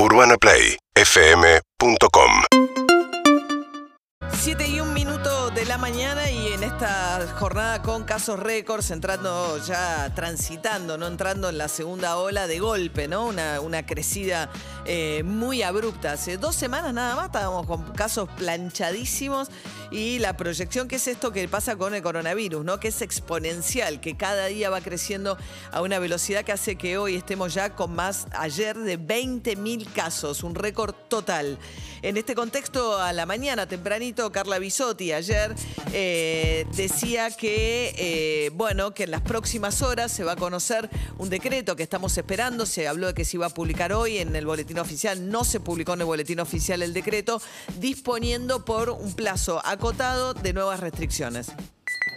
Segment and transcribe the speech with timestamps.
[0.00, 2.32] UrbanaPlayFM.com
[5.58, 11.48] de la mañana y en esta jornada con casos récords, entrando ya, transitando, no entrando
[11.48, 13.26] en la segunda ola de golpe, ¿no?
[13.26, 14.50] Una, una crecida
[14.84, 16.12] eh, muy abrupta.
[16.12, 19.48] Hace dos semanas nada más estábamos con casos planchadísimos
[19.90, 22.78] y la proyección que es esto que pasa con el coronavirus, ¿no?
[22.78, 25.38] Que es exponencial, que cada día va creciendo
[25.72, 30.44] a una velocidad que hace que hoy estemos ya con más, ayer, de 20.000 casos,
[30.44, 31.58] un récord total.
[32.00, 35.47] En este contexto, a la mañana, tempranito, Carla Bisotti ayer
[35.92, 40.88] eh, decía que, eh, bueno, que en las próximas horas se va a conocer
[41.18, 42.66] un decreto que estamos esperando.
[42.66, 45.28] Se habló de que se iba a publicar hoy en el boletín oficial.
[45.30, 47.40] No se publicó en el boletín oficial el decreto,
[47.78, 51.52] disponiendo por un plazo acotado de nuevas restricciones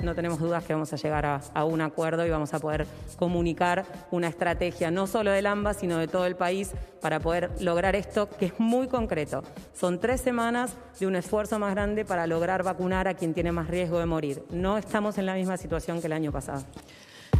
[0.04, 2.86] no tenemos dudas que vamos a llegar a, un acuerdo y vamos a poder
[3.18, 7.96] comunicar una estrategia no solo del AMBA, sino de todo el país para poder lograr
[7.96, 9.44] esto que es muy concreto.
[9.74, 13.68] Son tres semanas de un esfuerzo más grande para lograr vacunar a quien tiene más
[13.68, 14.44] riesgo de morir.
[14.52, 16.64] No estamos en la misma situación que el año pasado.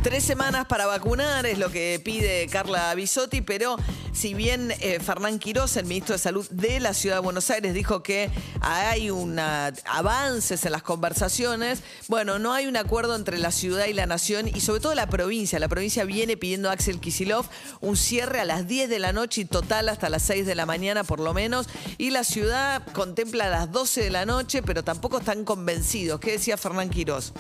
[0.04, 3.78] Tres semanas para vacunar es lo que pide Carla Bisotti, pero
[4.12, 7.76] si bien eh, Fernán Quiroz, el ministro de Salud de la Ciudad de Buenos Aires,
[7.76, 13.52] dijo que hay una, avances en las conversaciones, bueno, no hay un acuerdo entre la
[13.52, 15.60] ciudad y la nación y sobre todo la provincia.
[15.60, 17.46] La provincia viene pidiendo a Axel Kisilov
[17.80, 20.66] un cierre a las 10 de la noche y total hasta las 6 de la
[20.66, 21.68] mañana por lo menos.
[22.00, 26.20] Y la ciudad contempla a las 12 de la noche, pero tampoco están convencidos.
[26.20, 27.34] ¿Qué decía Fernán Quiroz?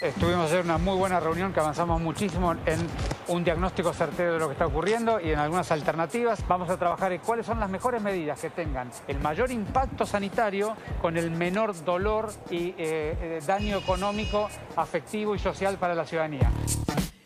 [0.00, 2.86] Estuvimos a hacer una muy buena reunión que avanzamos muchísimo en
[3.26, 6.46] un diagnóstico certero de lo que está ocurriendo y en algunas alternativas.
[6.46, 10.76] Vamos a trabajar en cuáles son las mejores medidas que tengan el mayor impacto sanitario
[11.02, 16.48] con el menor dolor y eh, eh, daño económico, afectivo y social para la ciudadanía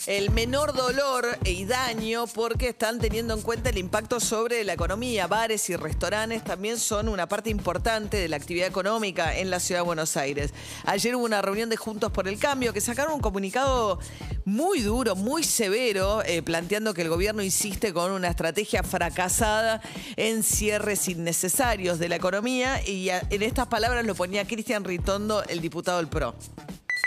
[0.06, 5.28] el menor dolor y daño porque están teniendo en cuenta el impacto sobre la economía.
[5.28, 9.82] Bares y restaurantes también son una parte importante de la actividad económica en la ciudad
[9.82, 10.52] de Buenos Aires.
[10.84, 14.00] Ayer hubo una reunión de Juntos por el Cambio que sacaron un comunicado
[14.44, 19.80] muy duro, muy severo, eh, planteando que el gobierno insiste con una estrategia fracasada
[20.16, 25.60] en cierres innecesarios de la economía y en estas palabras lo ponía Cristian Ritondo, el
[25.60, 26.34] diputado del PRO.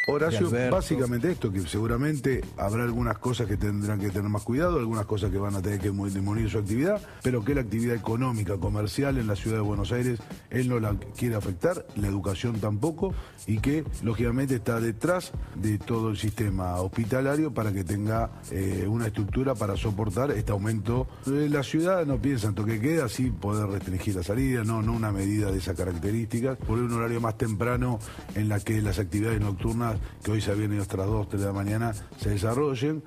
[0.07, 5.05] Horacio, básicamente esto, que seguramente habrá algunas cosas que tendrán que tener más cuidado, algunas
[5.05, 9.17] cosas que van a tener que demolir su actividad, pero que la actividad económica, comercial
[9.17, 10.19] en la ciudad de Buenos Aires,
[10.51, 13.15] él no la quiere afectar, la educación tampoco,
[13.47, 19.07] y que lógicamente está detrás de todo el sistema hospitalario para que tenga eh, una
[19.07, 21.07] estructura para soportar este aumento.
[21.25, 25.11] La ciudad no piensa en toque queda, sí poder restringir la salida, no, no una
[25.11, 27.99] medida de esas características, poner un horario más temprano
[28.35, 31.47] en la que las actividades nocturnas que hoy se ido hasta las 2, 3 de
[31.47, 33.03] la mañana, se desarrollen.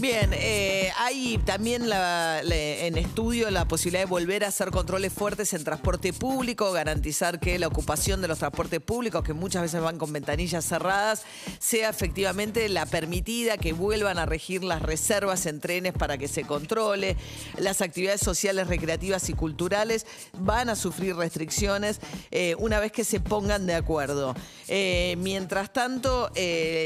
[0.00, 5.64] Bien, eh, hay también en estudio la posibilidad de volver a hacer controles fuertes en
[5.64, 10.12] transporte público, garantizar que la ocupación de los transportes públicos, que muchas veces van con
[10.12, 11.24] ventanillas cerradas,
[11.58, 16.44] sea efectivamente la permitida, que vuelvan a regir las reservas en trenes para que se
[16.44, 17.16] controle.
[17.56, 20.06] Las actividades sociales, recreativas y culturales
[20.38, 21.98] van a sufrir restricciones
[22.30, 24.36] eh, una vez que se pongan de acuerdo.
[24.68, 26.30] Eh, mientras tanto,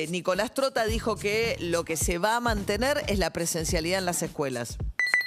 [0.08, 4.22] Nicolás Trota dijo que lo que se va a mantener es la presencialidad en las
[4.22, 4.78] escuelas.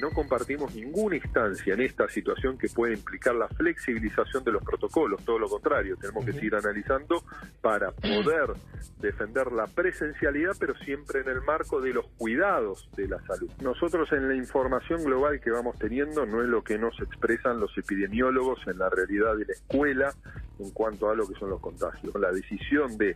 [0.02, 5.24] No compartimos ninguna instancia en esta situación que pueda implicar la flexibilización de los protocolos,
[5.24, 7.24] todo lo contrario, tenemos que seguir analizando
[7.62, 8.54] para poder
[9.00, 13.50] defender la presencialidad, pero siempre en el marco de los cuidados de la salud.
[13.62, 17.78] Nosotros en la información global que vamos teniendo no es lo que nos expresan los
[17.78, 20.14] epidemiólogos en la realidad de la escuela
[20.60, 22.14] en cuanto a lo que son los contagios.
[22.20, 23.16] La decisión de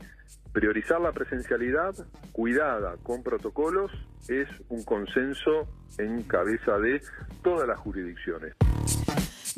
[0.51, 1.95] priorizar la presencialidad
[2.31, 3.91] cuidada con protocolos
[4.27, 5.67] es un consenso
[5.97, 7.01] en cabeza de
[7.43, 8.53] todas las jurisdicciones.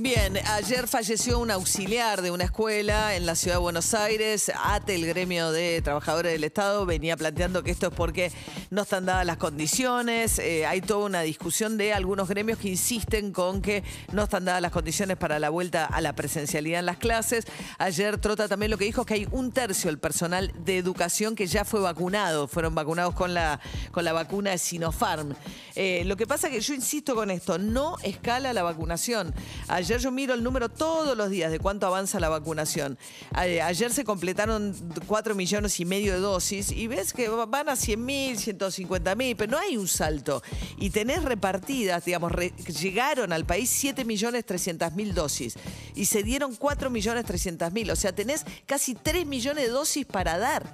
[0.01, 4.51] Bien, ayer falleció un auxiliar de una escuela en la ciudad de Buenos Aires.
[4.63, 8.31] ATE, el gremio de trabajadores del Estado, venía planteando que esto es porque
[8.71, 10.39] no están dadas las condiciones.
[10.39, 14.63] Eh, hay toda una discusión de algunos gremios que insisten con que no están dadas
[14.63, 17.45] las condiciones para la vuelta a la presencialidad en las clases.
[17.77, 21.35] Ayer Trota también lo que dijo es que hay un tercio del personal de educación
[21.35, 22.47] que ya fue vacunado.
[22.47, 23.59] Fueron vacunados con la,
[23.91, 25.35] con la vacuna de Sinopharm.
[25.75, 29.31] Eh, lo que pasa es que yo insisto con esto, no escala la vacunación.
[29.67, 32.97] Ayer Ayer yo miro el número todos los días de cuánto avanza la vacunación.
[33.33, 34.73] Ayer se completaron
[35.05, 39.35] 4 millones y medio de dosis y ves que van a 100 mil, 150 mil,
[39.35, 40.41] pero no hay un salto.
[40.77, 42.31] Y tenés repartidas, digamos,
[42.79, 45.55] llegaron al país 7 millones 300 mil dosis
[45.93, 47.91] y se dieron 4 millones 300 mil.
[47.91, 50.73] O sea, tenés casi 3 millones de dosis para dar.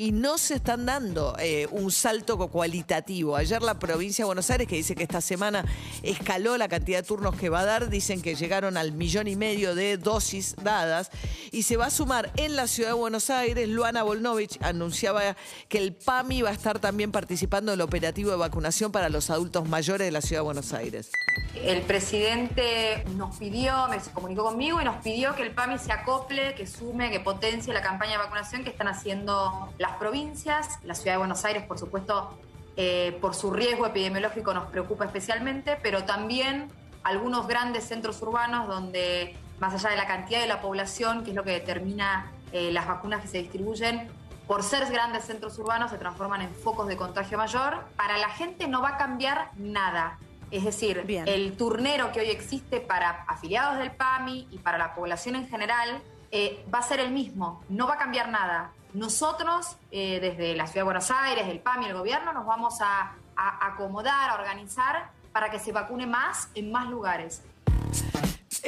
[0.00, 3.34] Y no se están dando eh, un salto cualitativo.
[3.34, 5.64] Ayer la provincia de Buenos Aires, que dice que esta semana
[6.04, 9.34] escaló la cantidad de turnos que va a dar, dicen que llegaron al millón y
[9.34, 11.10] medio de dosis dadas
[11.50, 13.68] y se va a sumar en la ciudad de Buenos Aires.
[13.68, 15.36] Luana Volnovich anunciaba
[15.68, 19.30] que el PAMI va a estar también participando en el operativo de vacunación para los
[19.30, 21.10] adultos mayores de la ciudad de Buenos Aires.
[21.54, 26.54] El presidente nos pidió, me comunicó conmigo y nos pidió que el PAMI se acople,
[26.54, 30.78] que sume, que potencie la campaña de vacunación que están haciendo las provincias.
[30.84, 32.38] La ciudad de Buenos Aires, por supuesto,
[32.76, 36.68] eh, por su riesgo epidemiológico nos preocupa especialmente, pero también
[37.02, 41.36] algunos grandes centros urbanos donde, más allá de la cantidad de la población, que es
[41.36, 44.08] lo que determina eh, las vacunas que se distribuyen,
[44.46, 47.84] por ser grandes centros urbanos se transforman en focos de contagio mayor.
[47.96, 50.18] Para la gente no va a cambiar nada.
[50.50, 55.36] Es decir, el turnero que hoy existe para afiliados del PAMI y para la población
[55.36, 56.00] en general
[56.30, 58.72] eh, va a ser el mismo, no va a cambiar nada.
[58.94, 63.12] Nosotros, eh, desde la Ciudad de Buenos Aires, el PAMI, el gobierno, nos vamos a,
[63.36, 67.42] a acomodar, a organizar para que se vacune más en más lugares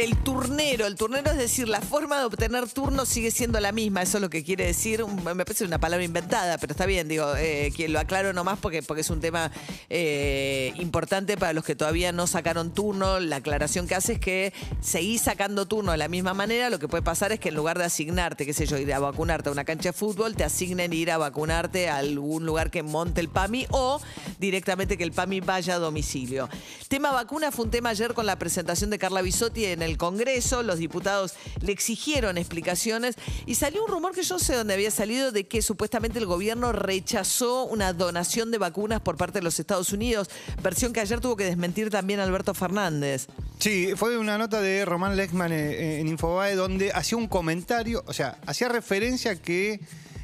[0.04, 4.02] el turnero, el turnero es decir, la forma de obtener turno sigue siendo la misma,
[4.02, 7.34] eso es lo que quiere decir, me parece una palabra inventada, pero está bien, digo,
[7.36, 9.50] eh, que lo aclaro nomás porque, porque es un tema
[9.90, 14.52] eh, importante para los que todavía no sacaron turno, la aclaración que hace es que
[14.80, 17.78] seguís sacando turno de la misma manera, lo que puede pasar es que en lugar
[17.78, 20.92] de asignarte, qué sé yo, ir a vacunarte a una cancha de fútbol, te asignen
[20.92, 24.00] ir a vacunarte a algún lugar que monte el PAMI o
[24.38, 26.48] directamente que el PAMI vaya a domicilio.
[26.88, 30.62] Tema vacuna fue un tema ayer con la presentación de Carla Bisotti en el Congreso,
[30.62, 33.16] los diputados le exigieron explicaciones
[33.46, 36.26] y salió un rumor que yo no sé dónde había salido de que supuestamente el
[36.26, 40.30] gobierno rechazó una donación de vacunas por parte de los Estados Unidos,
[40.62, 43.26] versión que ayer tuvo que desmentir también Alberto Fernández.
[43.58, 48.38] Sí, fue una nota de Román Lechman en Infobae donde hacía un comentario, o sea,
[48.46, 49.80] hacía referencia que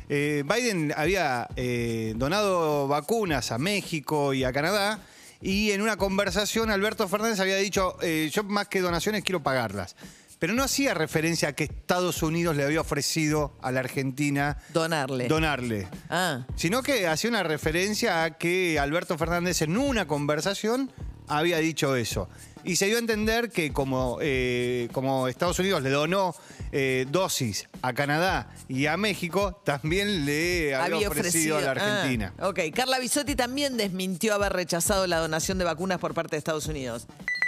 [0.08, 5.00] eh, Biden había eh, donado vacunas a México y a Canadá
[5.40, 9.96] y en una conversación Alberto Fernández había dicho, eh, yo más que donaciones quiero pagarlas.
[10.38, 15.28] Pero no hacía referencia a que Estados Unidos le había ofrecido a la Argentina donarle.
[15.28, 15.88] Donarle.
[16.10, 16.44] Ah.
[16.56, 20.92] Sino que hacía una referencia a que Alberto Fernández en una conversación
[21.26, 22.28] había dicho eso.
[22.66, 26.34] Y se dio a entender que como, eh, como Estados Unidos le donó
[26.72, 32.34] eh, dosis a Canadá y a México, también le había, ofrecido, a la Argentina.
[32.38, 36.38] Ah, ok, Carla Bisotti también desmintió haber rechazado la donación de vacunas por parte de
[36.38, 37.06] Estados Unidos.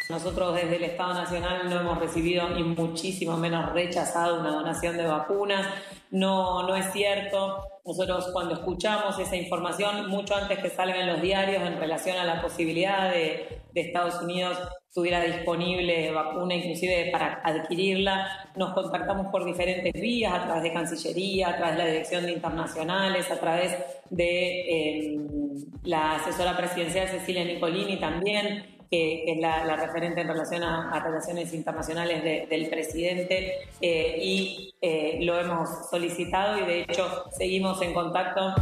[0.09, 5.05] Nosotros desde el Estado Nacional no hemos recibido y muchísimo menos rechazado una donación de
[5.05, 5.67] vacunas.
[6.13, 7.65] No, no es cierto.
[7.85, 12.25] Nosotros cuando escuchamos esa información, mucho antes que salga en los diarios en relación a
[12.25, 14.59] la posibilidad de, de Estados Unidos
[14.93, 21.51] tuviera disponible vacuna inclusive para adquirirla, nos contactamos por diferentes vías, a través de Cancillería,
[21.51, 23.77] a través de la Dirección de Internacionales, a través
[24.11, 25.29] de em,
[25.85, 32.49] la asesora presidencial Cecilia Nicolini también, que, es la, referente en relación a, relaciones internacionales
[32.49, 38.55] del presidente, eh, y eh, lo hemos solicitado y de hecho seguimos en contacto.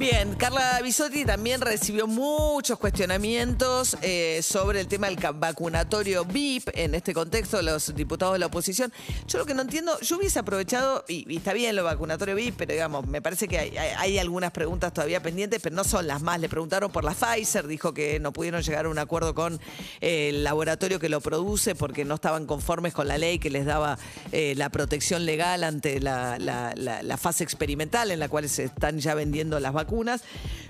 [0.00, 6.94] Bien, Carla Bisotti también recibió muchos cuestionamientos eh, sobre el tema del vacunatorio VIP en
[6.94, 8.90] este contexto, los diputados de la oposición.
[9.28, 12.72] Yo lo que no entiendo, yo hubiese aprovechado, y, está bien lo vacunatorio VIP, pero
[12.72, 16.40] digamos, me parece que hay, algunas preguntas todavía pendientes, pero no son las más.
[16.40, 19.60] Le preguntaron por la Pfizer, dijo que no pudieron llegar a un acuerdo con
[20.00, 23.66] eh, el laboratorio que lo produce porque no estaban conformes con la ley que les
[23.66, 23.98] daba
[24.32, 29.14] eh, la protección legal ante la, la fase experimental en la cual se están ya
[29.14, 29.89] vendiendo las vacunas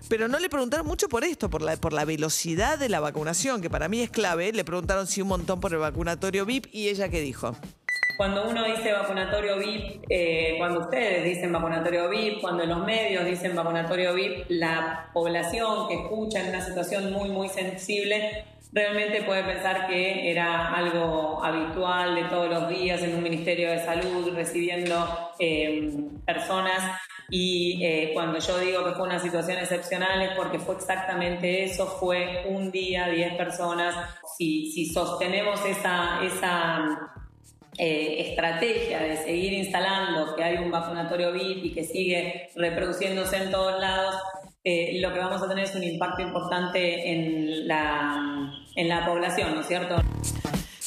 [0.09, 3.63] pero no le preguntaron mucho por esto, por la, por la velocidad de la vacunación,
[3.63, 4.53] que para mí es clave.
[4.53, 7.57] Le preguntaron si un montón por el vacunatorio VIP y ella qué dijo.
[8.17, 13.57] Cuando uno dice vacunatorio VIP, eh, cuando ustedes dicen vacunatorio VIP, cuando los medios dicen
[13.57, 19.89] vacunatorio VIP, la población que escucha en una situación muy, muy sensible realmente puede pensar
[19.89, 25.91] que era algo habitual de todos los días en un Ministerio de Salud recibiendo eh,
[26.27, 27.01] personas
[27.31, 31.87] y eh, cuando yo digo que fue una situación excepcional es porque fue exactamente eso,
[31.87, 33.95] fue un día, 10 personas.
[34.37, 37.13] Si, si sostenemos esa, esa
[37.79, 43.51] eh, estrategia de seguir instalando que hay un vacunatorio VIP y que sigue reproduciéndose en
[43.53, 44.17] todos lados,
[44.65, 49.55] eh, lo que vamos a tener es un impacto importante en la, en la población,
[49.55, 49.97] ¿no es cierto?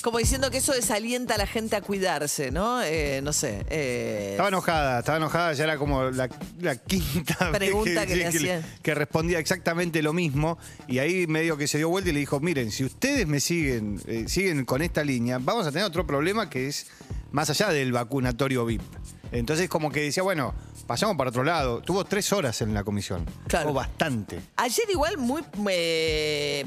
[0.04, 2.84] Como diciendo que eso desalienta a la gente a cuidarse, ¿no?
[2.84, 3.66] Eh, no sé.
[3.70, 4.32] Eh.
[4.32, 6.28] Estaba enojada, estaba enojada, ya era como la,
[6.76, 8.62] quinta pregunta que, le hacía.
[8.84, 10.58] Que, respondía exactamente lo mismo.
[10.90, 14.02] Y ahí medio que se dio vuelta y le dijo: Miren, si ustedes me siguen,
[14.06, 16.88] eh, siguen con esta línea, vamos a tener otro problema que es
[17.32, 18.82] más allá del vacunatorio VIP.
[19.32, 20.54] Entonces como que decía, bueno,
[20.88, 21.82] pasamos para otro lado.
[21.82, 23.26] Tuvo tres horas en la comisión.
[23.48, 23.66] Claro.
[23.70, 24.42] Tuvo bastante.
[24.58, 26.66] Ayer igual muy eh,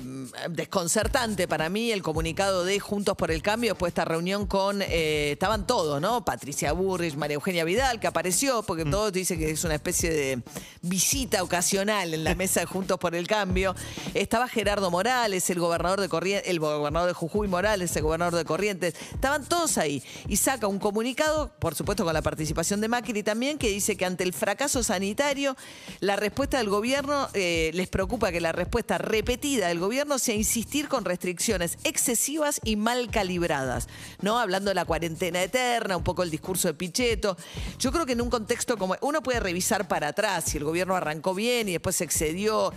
[0.50, 4.82] desconcertante para mí el comunicado de Juntos por el Cambio después de esta reunión con,
[4.82, 6.24] eh, estaban todos, ¿no?
[6.24, 8.90] Patricia Burrich, María Eugenia Vidal, que apareció, porque Mm.
[8.90, 10.42] todos dicen que es una especie de
[10.82, 13.74] visita ocasional en la mesa de Juntos por el Cambio.
[14.14, 18.44] Estaba Gerardo Morales, el gobernador de Corrientes, el gobernador de Jujuy Morales, el gobernador de
[18.44, 18.94] Corrientes.
[19.12, 20.02] Estaban todos ahí.
[20.28, 24.05] Y saca un comunicado, por supuesto con la participación de Macri también, que dice que
[24.06, 25.56] ante el fracaso sanitario,
[26.00, 30.88] la respuesta del gobierno eh, les preocupa que la respuesta repetida del gobierno sea insistir
[30.88, 33.88] con restricciones excesivas y mal calibradas,
[34.20, 34.38] ¿no?
[34.38, 37.36] Hablando de la cuarentena eterna, un poco el discurso de Pichetto.
[37.78, 40.96] Yo creo que en un contexto como uno puede revisar para atrás si el gobierno
[40.96, 42.72] arrancó bien y después se excedió.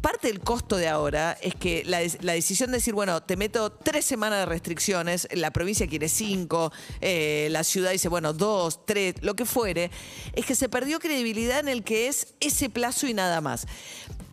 [0.00, 4.04] Parte del costo de ahora es que la, decisión de decir, bueno, te meto tres
[4.04, 9.34] semanas de restricciones, la provincia quiere cinco, eh, la ciudad dice, bueno, dos, tres, lo
[9.34, 9.90] que fuere,
[10.34, 13.66] es que se perdió credibilidad en el que es ese plazo y nada más.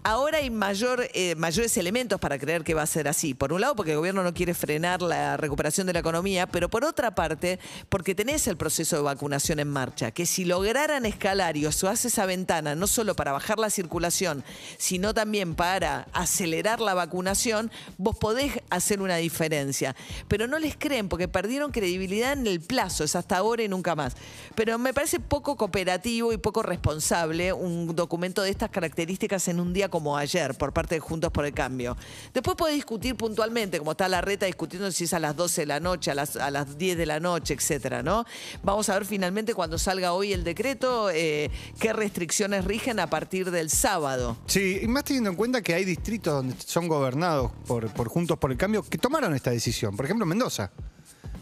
[0.03, 3.35] Ahora hay mayor, eh, mayores elementos para creer que va a ser así.
[3.35, 6.69] Por un lado, porque el gobierno no quiere frenar la recuperación de la economía, pero
[6.69, 11.55] por otra parte, porque tenés el proceso de vacunación en marcha, que si lograran escalar
[11.55, 14.43] y os hace esa ventana, no solo para bajar la circulación,
[14.79, 19.95] sino también para acelerar la vacunación, vos podés hacer una diferencia.
[20.27, 23.95] Pero no les creen, porque perdieron credibilidad en el plazo, es hasta ahora y nunca
[23.95, 24.15] más.
[24.55, 29.73] Pero me parece poco cooperativo y poco responsable un documento de estas características en un
[29.73, 31.97] día como ayer por parte de Juntos por el Cambio.
[32.33, 35.65] Después podés discutir puntualmente, como está la reta discutiendo si es a las 12 de
[35.65, 38.25] la noche, a las, a las 10 de la noche, etcétera, ¿no?
[38.61, 41.49] Vamos a ver finalmente cuando salga hoy el decreto eh,
[41.79, 44.37] qué restricciones rigen a partir del sábado.
[44.45, 48.37] Sí, y más teniendo en cuenta que hay distritos donde son gobernados por, por Juntos
[48.37, 49.95] por el Cambio que tomaron esta decisión.
[49.95, 50.71] Por ejemplo, Mendoza.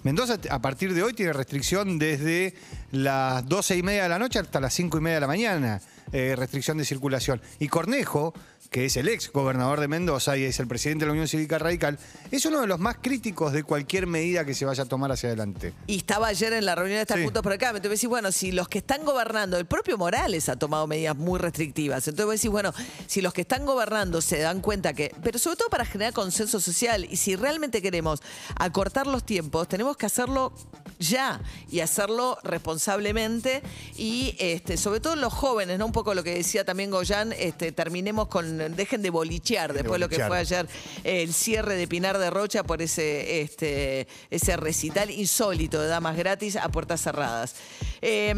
[0.03, 2.53] Mendoza a partir de hoy tiene restricción desde
[2.91, 5.81] las 12 y media de la noche hasta las 5 y media de la mañana.
[6.11, 7.41] eh, restricción de circulación.
[7.59, 8.33] Y Cornejo,
[8.69, 11.57] que es el ex gobernador de Mendoza y es el presidente de la Unión Cívica
[11.57, 11.97] Radical,
[12.29, 15.29] es uno de los más críticos de cualquier medida que se vaya a tomar hacia
[15.29, 15.73] adelante.
[15.87, 17.23] Y estaba ayer en la reunión de estas Sí.
[17.23, 17.77] Juntos por Cambio.
[17.77, 21.17] Entonces vos decís, bueno, si los que están gobernando, el propio Morales ha tomado medidas
[21.17, 22.07] muy restrictivas.
[22.07, 22.73] Entonces vos decís, bueno,
[23.07, 26.59] si los que están gobernando se dan cuenta que, pero sobre todo para generar consenso
[26.59, 28.21] social, y si realmente queremos
[28.55, 30.53] acortar los tiempos, tenemos que hacerlo
[30.99, 33.63] ya y hacerlo responsablemente
[33.97, 35.85] y este, sobre todo los jóvenes, ¿no?
[35.85, 39.99] Un poco lo que decía también Goyan, este, terminemos con, dejen de bolichear después de
[39.99, 40.67] lo que fue ayer
[41.03, 46.55] el cierre de Pinar de Rocha por ese, este, ese recital insólito de damas gratis
[46.55, 47.55] a puertas cerradas.
[48.01, 48.33] Eh,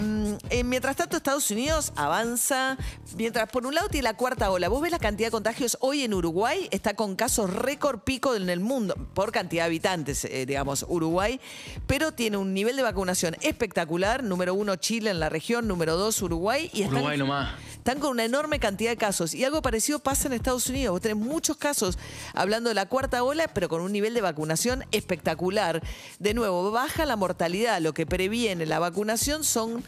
[0.49, 2.77] eh, mientras tanto, Estados Unidos avanza,
[3.15, 4.69] mientras por un lado tiene la cuarta ola.
[4.69, 8.49] Vos ves la cantidad de contagios hoy en Uruguay, está con casos récord pico en
[8.49, 11.39] el mundo, por cantidad de habitantes, eh, digamos, Uruguay,
[11.87, 14.23] pero tiene un nivel de vacunación espectacular.
[14.23, 16.69] Número uno, Chile en la región, número dos, Uruguay.
[16.73, 17.53] Y están- Uruguay nomás.
[17.71, 19.33] están con una enorme cantidad de casos.
[19.33, 20.91] Y algo parecido pasa en Estados Unidos.
[20.93, 21.97] Vos tenés muchos casos
[22.33, 25.81] hablando de la cuarta ola, pero con un nivel de vacunación espectacular.
[26.19, 27.79] De nuevo, baja la mortalidad.
[27.79, 29.83] Lo que previene la vacunación son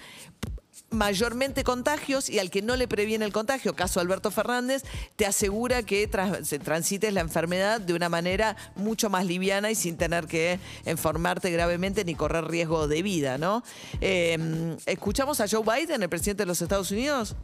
[0.89, 4.83] mayormente contagios y al que no le previene el contagio, caso Alberto Fernández,
[5.15, 10.27] te asegura que transites la enfermedad de una manera mucho más liviana y sin tener
[10.27, 13.63] que enfermarte gravemente ni correr riesgo de vida, ¿no?
[13.99, 17.35] Eh, Escuchamos a Joe Biden, el presidente de los Estados Unidos,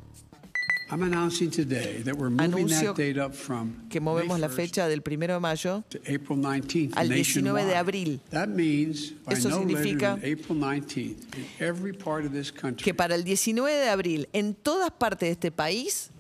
[0.90, 5.84] Anuncio that date up from que movemos May la 1st fecha del primero de mayo
[5.90, 8.20] to April 19th al 19 de abril.
[8.32, 12.84] That means by Eso significa later than April 19th, in every part of this country,
[12.84, 16.12] que para el 19 de abril en todas partes de este país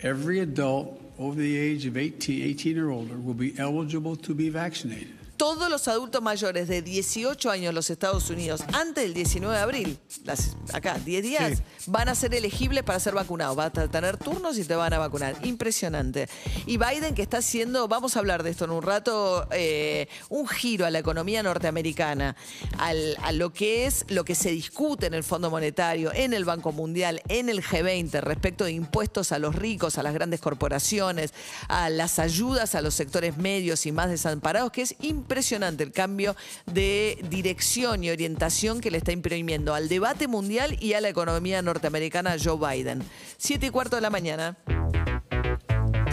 [5.41, 5.69] every adult over the age of 18, 18 or older will be eligible to be
[5.69, 5.69] vaccinated.
[5.69, 9.62] todos los adultos mayores de 18 años en los Estados Unidos antes del 19 de
[9.62, 13.55] abril, las- acá, 10 días, van a ser elegibles para ser vacunados.
[13.55, 15.36] Vas a tener turnos y te van a vacunar.
[15.46, 16.27] Impresionante.
[16.65, 20.48] Y Biden que está haciendo, vamos a hablar de esto en un rato, eh, un
[20.48, 22.36] giro a la economía norteamericana,
[22.77, 26.43] al- a lo que es lo que se discute en el Fondo Monetario, en el
[26.46, 31.34] Banco Mundial, en el G20 respecto de impuestos a los ricos, a las grandes corporaciones,
[31.67, 34.96] a las ayudas a los sectores medios y más desamparados, que es
[35.30, 40.94] impresionante el cambio de dirección y orientación que le está imprimiendo al debate mundial y
[40.94, 43.04] a la economía norteamericana Joe Biden.
[43.38, 44.58] Siete y cuarto de la mañana.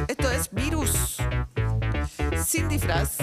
[0.06, 1.16] Esto es Virus.
[2.46, 3.16] Sin disfraz.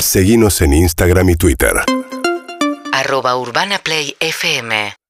[0.00, 1.74] Seguimos en Instagram y Twitter.
[2.92, 4.94] arroba Urbana Play FM